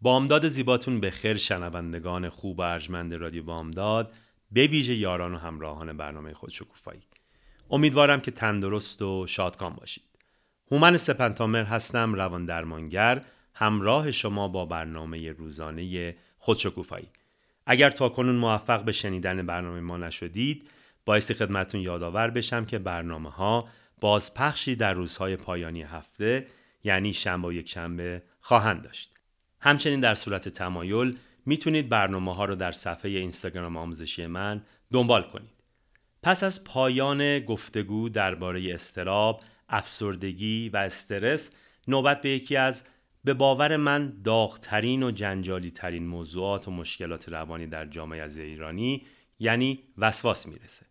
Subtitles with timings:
[0.00, 4.12] بامداد زیباتون به خیر شنوندگان خوب و ارجمند رادیو بامداد
[4.50, 7.02] به ویژه یاران و همراهان برنامه خودشکوفایی
[7.70, 10.04] امیدوارم که تندرست و شادکام باشید.
[10.72, 17.08] هومن سپنتامر هستم روان درمانگر همراه شما با برنامه روزانه خودشکوفایی
[17.66, 20.70] اگر تاکنون موفق به شنیدن برنامه ما نشدید
[21.04, 23.68] بایستی خدمتون یادآور بشم که برنامه ها
[24.00, 26.46] بازپخشی در روزهای پایانی هفته
[26.84, 29.14] یعنی شنبه و یک شنبه خواهند داشت
[29.60, 35.50] همچنین در صورت تمایل می‌تونید برنامه ها رو در صفحه اینستاگرام آموزشی من دنبال کنید.
[36.22, 41.50] پس از پایان گفتگو درباره استراب، افسردگی و استرس
[41.88, 42.84] نوبت به یکی از
[43.24, 49.06] به باور من داغترین و جنجالی ترین موضوعات و مشکلات روانی در جامعه از ایرانی
[49.38, 50.86] یعنی وسواس می‌رسه.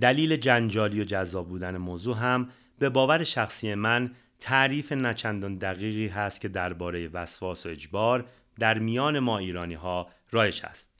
[0.00, 2.48] دلیل جنجالی و جذاب بودن موضوع هم
[2.78, 8.24] به باور شخصی من تعریف نچندان دقیقی هست که درباره وسواس و اجبار
[8.58, 10.90] در میان ما ایرانی ها رایج است.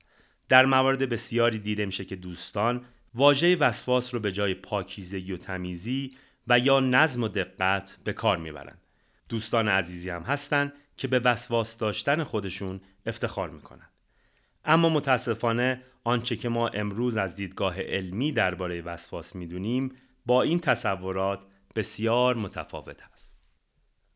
[0.48, 2.84] در موارد بسیاری دیده میشه که دوستان
[3.14, 6.16] واژه وسواس رو به جای پاکیزگی و تمیزی
[6.48, 8.80] و یا نظم و دقت به کار می‌برند.
[9.28, 13.89] دوستان عزیزی هم هستند که به وسواس داشتن خودشون افتخار می‌کنن.
[14.64, 19.92] اما متاسفانه آنچه که ما امروز از دیدگاه علمی درباره وسواس می‌دونیم
[20.26, 21.40] با این تصورات
[21.76, 23.36] بسیار متفاوت است.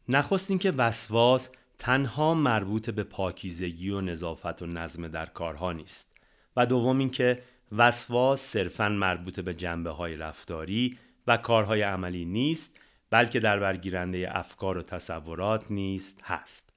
[0.09, 6.17] نخست اینکه وسواس تنها مربوط به پاکیزگی و نظافت و نظم در کارها نیست
[6.57, 12.77] و دوم اینکه وسواس صرفا مربوط به جنبه های رفتاری و کارهای عملی نیست
[13.11, 16.73] بلکه در برگیرنده افکار و تصورات نیست هست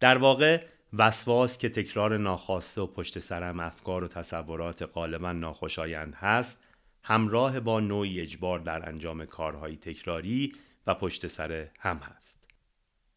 [0.00, 0.64] در واقع
[0.98, 6.62] وسواس که تکرار ناخواسته و پشت سرم افکار و تصورات غالبا ناخوشایند هست
[7.02, 10.52] همراه با نوعی اجبار در انجام کارهای تکراری
[10.86, 12.44] و پشت سر هم هست.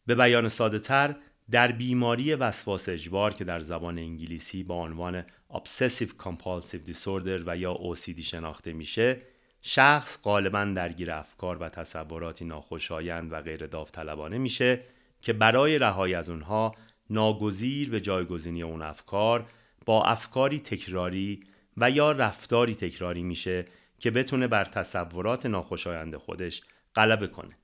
[0.06, 1.16] به بیان ساده تر
[1.50, 7.74] در بیماری وسواس اجبار که در زبان انگلیسی با عنوان Obsessive Compulsive Disorder و یا
[7.74, 9.20] OCD شناخته میشه
[9.62, 14.80] شخص غالبا درگیر افکار و تصوراتی ناخوشایند و غیر داوطلبانه میشه
[15.22, 16.74] که برای رهایی از اونها
[17.10, 19.46] ناگزیر به جایگزینی اون افکار
[19.86, 21.40] با افکاری تکراری
[21.76, 23.64] و یا رفتاری تکراری میشه
[23.98, 26.62] که بتونه بر تصورات ناخوشایند خودش
[26.94, 27.56] غلبه کنه.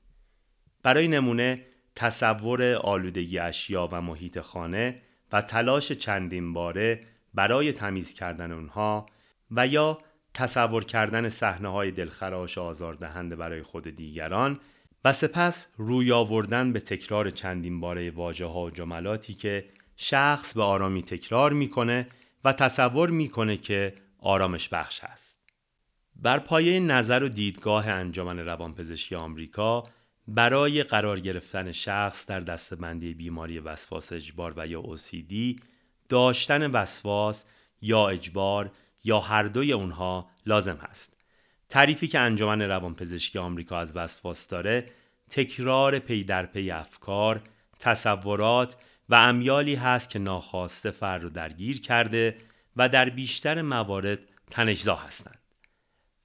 [0.82, 5.02] برای نمونه تصور آلودگی اشیا و محیط خانه
[5.32, 7.04] و تلاش چندین باره
[7.34, 9.06] برای تمیز کردن اونها
[9.50, 9.98] و یا
[10.34, 14.60] تصور کردن صحنه های دلخراش آزاردهنده برای خود دیگران
[15.06, 19.64] و سپس روی آوردن به تکرار چندین باره واژه ها و جملاتی که
[19.96, 22.08] شخص به آرامی تکرار می‌کنه
[22.44, 25.38] و تصور می‌کنه که آرامش بخش است.
[26.16, 29.84] بر پایه نظر و دیدگاه انجمن روانپزشکی آمریکا
[30.28, 35.60] برای قرار گرفتن شخص در دستبندی بیماری وسواس اجبار و یا OCD
[36.08, 37.44] داشتن وسواس
[37.82, 38.70] یا اجبار
[39.04, 41.15] یا هر دوی اونها لازم هست.
[41.68, 44.90] تعریفی که انجمن روانپزشکی آمریکا از وسواس داره
[45.30, 47.40] تکرار پی در پی افکار،
[47.78, 48.76] تصورات
[49.08, 52.36] و امیالی هست که ناخواسته فرد رو درگیر کرده
[52.76, 54.18] و در بیشتر موارد
[54.50, 55.38] تنشزا هستند.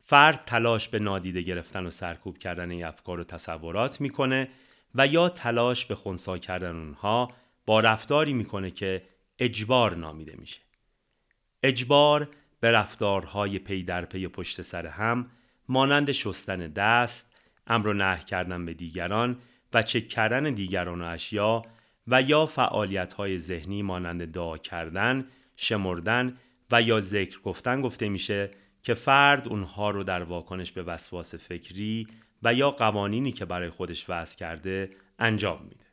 [0.04, 4.48] فرد تلاش به نادیده گرفتن و سرکوب کردن این افکار و تصورات می‌کنه
[4.96, 7.32] و یا تلاش به خونسا کردن اونها
[7.66, 9.04] با رفتاری می‌کنه که
[9.40, 10.62] اجبار نامیده میشه.
[11.64, 12.28] اجبار
[12.62, 15.32] به رفتارهای پی در پی پشت سر هم
[15.70, 17.36] مانند شستن دست،
[17.68, 19.38] امر و نه کردن به دیگران
[19.74, 21.62] و چک کردن دیگران و اشیا
[22.08, 26.38] و یا فعالیت‌های ذهنی مانند دعا کردن، شمردن
[26.72, 28.52] و یا ذکر گفتن گفته میشه
[28.84, 32.08] که فرد اونها رو در واکنش به وسواس فکری
[32.44, 35.86] و یا قوانینی که برای خودش وضع کرده انجام میده.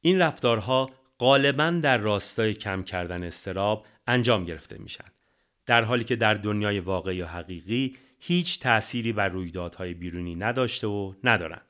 [0.00, 5.04] این رفتارها غالبا در راستای کم کردن استراب انجام گرفته میشن.
[5.66, 11.14] در حالی که در دنیای واقعی و حقیقی هیچ تأثیری بر رویدادهای بیرونی نداشته و
[11.24, 11.60] ندارن.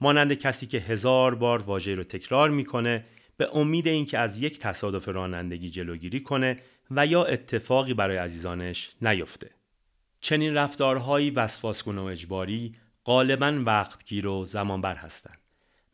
[0.00, 3.04] مانند کسی که هزار بار واژه رو تکرار می‌کنه
[3.36, 6.56] به امید اینکه از یک تصادف رانندگی جلوگیری کنه
[6.90, 9.50] و یا اتفاقی برای عزیزانش نیفته.
[10.20, 15.38] چنین رفتارهایی وسواسگونه و اجباری غالبا وقتگیر و زمانبر هستند.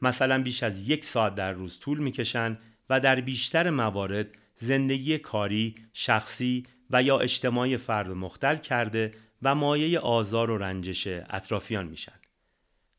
[0.03, 2.59] مثلا بیش از یک ساعت در روز طول می‌کشند
[2.91, 4.27] و در بیشتر موارد
[4.57, 11.87] زندگی کاری، شخصی و یا اجتماعی فرد مختل کرده و مایه آزار و رنجش اطرافیان
[11.87, 12.13] میشن.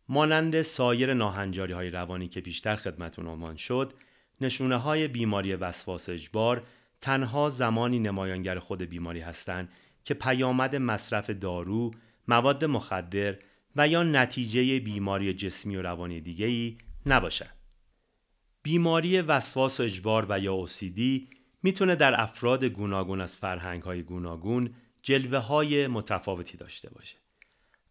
[0.09, 3.93] مانند سایر ناهنجاری های روانی که بیشتر خدمتون عنوان شد،
[4.41, 6.63] نشونه های بیماری وسواس اجبار
[7.01, 9.69] تنها زمانی نمایانگر خود بیماری هستند
[10.03, 11.91] که پیامد مصرف دارو،
[12.27, 13.35] مواد مخدر
[13.75, 17.61] و یا نتیجه بیماری جسمی و روانی دیگه‌ای نباشد.
[18.63, 21.27] بیماری وسواس و اجبار و یا اوسیدی
[21.63, 27.17] می‌تونه در افراد گوناگون از فرهنگ های گوناگون جلوه های متفاوتی داشته باشه.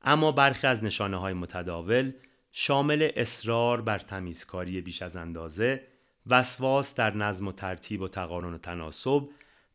[0.03, 2.13] اما برخی از نشانه های متداول
[2.53, 5.87] شامل اصرار بر تمیزکاری بیش از اندازه،
[6.27, 9.29] وسواس در نظم و ترتیب و تقارن و تناسب،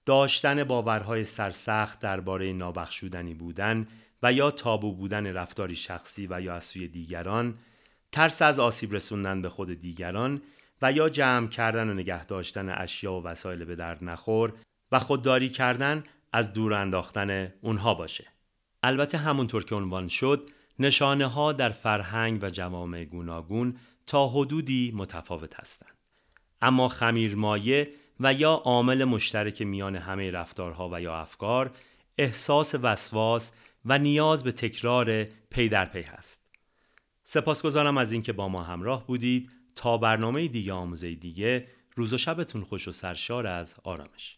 [0.05, 3.87] داشتن باورهای سرسخت درباره نابخشودنی بودن
[4.23, 7.57] و یا تابو بودن رفتاری شخصی و یا از سوی دیگران،
[8.11, 10.41] ترس از آسیب رسوندن به خود دیگران
[10.91, 14.53] یا جمع کردن و نگه داشتن اشیا و وسایل به درد نخور
[14.91, 16.03] و خودداری کردن
[16.33, 18.27] از دور انداختن اونها باشه.
[18.83, 20.49] البته همونطور که عنوان شد
[20.79, 23.77] نشانه ها در فرهنگ و جوامع گوناگون
[24.07, 25.95] تا حدودی متفاوت هستند.
[26.61, 31.71] اما خمیرمایه و یا عامل مشترک میان همه رفتارها و یا افکار
[32.17, 33.51] احساس وسواس
[33.85, 36.39] و نیاز به تکرار پی در پی هست.
[37.23, 42.63] سپاسگزارم از اینکه با ما همراه بودید تا برنامه دیگه آموزه دیگه روز و شبتون
[42.63, 44.37] خوش و سرشار از آرامش.